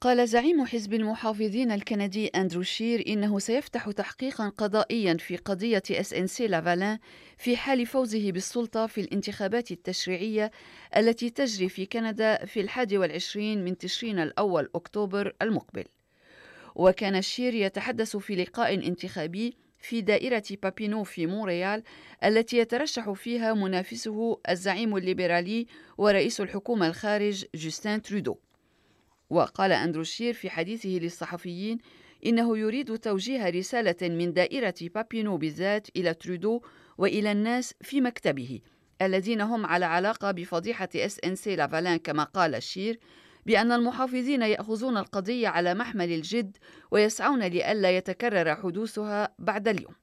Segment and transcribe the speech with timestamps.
[0.00, 6.26] قال زعيم حزب المحافظين الكندي أندرو شير إنه سيفتح تحقيقا قضائيا في قضية اس ان
[6.26, 6.98] سي لافالين
[7.38, 10.50] في حال فوزه بالسلطة في الانتخابات التشريعية
[10.96, 15.84] التي تجري في كندا في الحادي والعشرين من تشرين الأول أكتوبر المقبل.
[16.74, 21.82] وكان شير يتحدث في لقاء انتخابي في دائرة بابينو في مونريال
[22.24, 25.66] التي يترشح فيها منافسه الزعيم الليبرالي
[25.98, 28.36] ورئيس الحكومة الخارج جوستين ترودو.
[29.30, 31.78] وقال أندرو شير في حديثه للصحفيين
[32.26, 36.60] إنه يريد توجيه رسالة من دائرة بابينو بالذات إلى ترودو
[36.98, 38.60] وإلى الناس في مكتبه
[39.02, 43.00] الذين هم على علاقة بفضيحة إس إن سي لافالين كما قال شير
[43.46, 46.56] بأن المحافظين يأخذون القضية على محمل الجد
[46.90, 49.94] ويسعون لئلا يتكرر حدوثها بعد اليوم.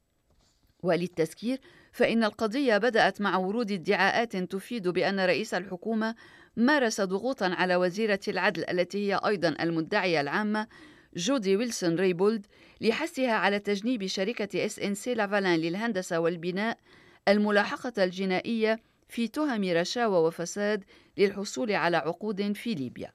[0.84, 1.60] وللتذكير
[1.92, 6.16] فإن القضية بدأت مع ورود ادعاءات تفيد بأن رئيس الحكومة
[6.58, 10.68] مارس ضغوطا على وزيرة العدل التي هي أيضا المدعية العامة
[11.16, 12.46] جودي ويلسون ريبولد
[12.82, 16.78] لحثها على تجنيب شركة إس إن سي لافالين للهندسة والبناء
[17.28, 20.84] الملاحقة الجنائية في تهم رشاوى وفساد
[21.18, 23.14] للحصول على عقود في ليبيا.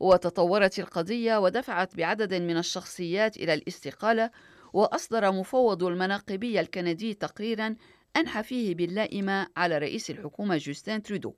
[0.00, 4.30] وتطورت القضية ودفعت بعدد من الشخصيات إلى الاستقالة
[4.72, 7.76] وأصدر مفوض المناقبية الكندي تقريرا
[8.16, 11.34] أنحى فيه باللائمة على رئيس الحكومة جوستين ترودو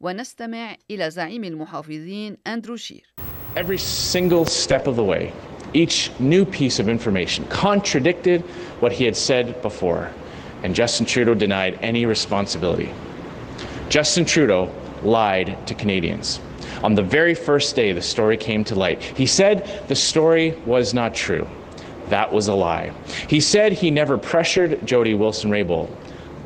[0.00, 3.02] ونستمع إلى زعيم المحافظين أندرو شير
[3.56, 5.32] Every single step of the way,
[5.72, 8.42] each new piece of information contradicted
[8.80, 10.10] what he had said before,
[10.62, 12.90] and Justin Trudeau denied any responsibility.
[13.88, 14.70] Justin Trudeau
[15.02, 16.40] lied to Canadians.
[16.82, 19.56] On the very first day the story came to light, he said
[19.88, 21.48] the story was not true.
[22.10, 22.92] That was a lie.
[23.26, 25.88] He said he never pressured Jody Wilson Raybould.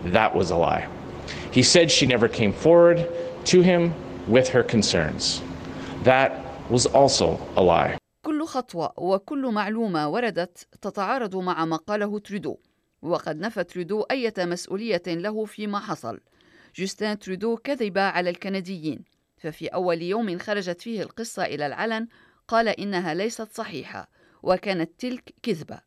[0.04, 0.88] That was a lie.
[1.50, 3.08] He said she never came forward
[3.45, 3.93] To him
[4.27, 5.41] with her concerns.
[6.03, 6.31] That
[6.69, 7.97] was also a lie.
[8.23, 12.57] كل خطوة وكل معلومة وردت تتعارض مع ما قاله ترودو
[13.01, 16.19] وقد نفى ترودو أية مسؤولية له فيما حصل
[16.75, 19.03] جوستين ترودو كذب على الكنديين
[19.37, 22.07] ففي أول يوم خرجت فيه القصة إلى العلن
[22.47, 24.09] قال إنها ليست صحيحة
[24.43, 25.79] وكانت تلك كذبة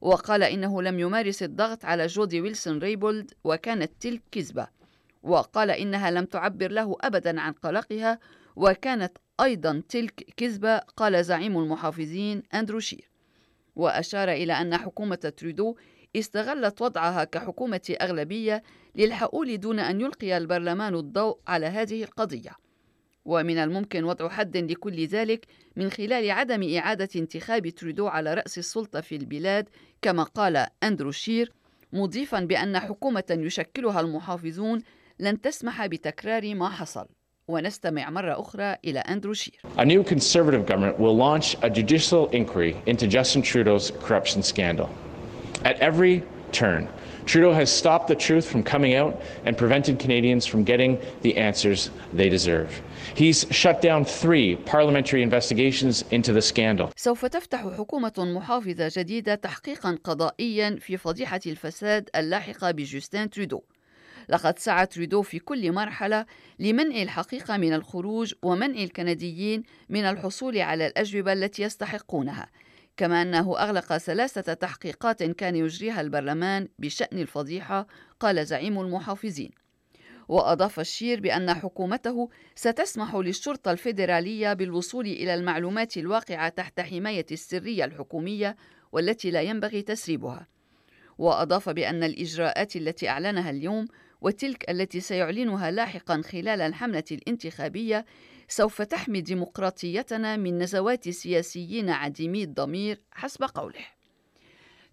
[0.00, 4.79] وقال إنه لم يمارس الضغط على جودي ويلسون ريبولد وكانت تلك كذبة
[5.22, 8.18] وقال إنها لم تعبر له أبدا عن قلقها
[8.56, 13.10] وكانت أيضا تلك كذبة قال زعيم المحافظين أندرو شير.
[13.76, 15.76] وأشار إلى أن حكومة ترودو
[16.16, 18.62] استغلت وضعها كحكومة أغلبية
[18.94, 22.50] للحؤول دون أن يلقي البرلمان الضوء على هذه القضية.
[23.24, 29.00] ومن الممكن وضع حد لكل ذلك من خلال عدم إعادة انتخاب ترودو على رأس السلطة
[29.00, 29.68] في البلاد
[30.02, 31.52] كما قال أندرو شير
[31.92, 34.82] مضيفا بأن حكومة يشكلها المحافظون
[35.20, 37.06] لن تسمح بتكرار ما حصل
[37.48, 42.76] ونستمع مرة أخرى إلى أندرو شير A new conservative government will launch a judicial inquiry
[42.86, 44.88] into Justin Trudeau's corruption scandal.
[45.64, 46.22] At every
[46.52, 46.88] turn,
[47.26, 49.12] Trudeau has stopped the truth from coming out
[49.44, 52.70] and prevented Canadians from getting the answers they deserve.
[53.14, 56.90] He's shut down three parliamentary investigations into the scandal.
[56.96, 63.62] سوف تفتح حكومة محافظة جديدة تحقيقا قضائيا في فضيحة الفساد اللاحقة بجوستين ترودو.
[64.28, 66.26] لقد سعى ترودو في كل مرحلة
[66.58, 72.48] لمنع الحقيقة من الخروج ومنع الكنديين من الحصول على الأجوبة التي يستحقونها.
[72.96, 77.86] كما أنه أغلق ثلاثة تحقيقات كان يجريها البرلمان بشأن الفضيحة
[78.20, 79.50] قال زعيم المحافظين
[80.28, 88.56] وأضاف الشير بأن حكومته ستسمح للشرطة الفيدرالية بالوصول إلى المعلومات الواقعة تحت حماية السرية الحكومية
[88.92, 90.46] والتي لا ينبغي تسريبها
[91.18, 93.88] وأضاف بأن الإجراءات التي أعلنها اليوم
[94.20, 98.04] وتلك التي سيعلنها لاحقا خلال الحملة الانتخابية
[98.48, 103.84] سوف تحمي ديمقراطيتنا من نزوات سياسيين عديمي الضمير حسب قوله.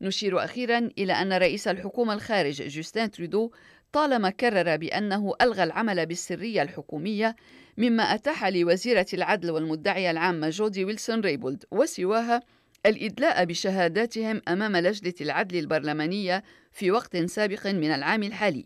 [0.02, 3.52] نشير أخيرا إلى أن رئيس الحكومة الخارج جوستين ترودو
[3.94, 7.36] طالما كرر بأنه ألغى العمل بالسرية الحكومية
[7.78, 12.42] مما أتاح لوزيرة العدل والمدعية العامة جودي ويلسون ريبولد وسواها
[12.86, 18.66] الإدلاء بشهاداتهم أمام لجنة العدل البرلمانية في وقت سابق من العام الحالي.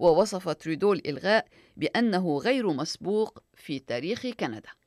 [0.00, 4.79] ووصف ترودو الإلغاء بأنه غير مسبوق في تاريخ كندا.